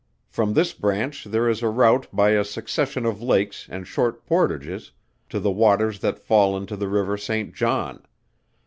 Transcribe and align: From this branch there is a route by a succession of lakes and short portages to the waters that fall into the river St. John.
From 0.31 0.55
this 0.55 0.73
branch 0.73 1.25
there 1.25 1.47
is 1.47 1.61
a 1.61 1.69
route 1.69 2.07
by 2.11 2.31
a 2.31 2.43
succession 2.43 3.05
of 3.05 3.21
lakes 3.21 3.67
and 3.69 3.85
short 3.85 4.25
portages 4.25 4.93
to 5.29 5.39
the 5.39 5.51
waters 5.51 5.99
that 5.99 6.17
fall 6.17 6.57
into 6.57 6.75
the 6.75 6.87
river 6.87 7.17
St. 7.17 7.53
John. 7.53 8.03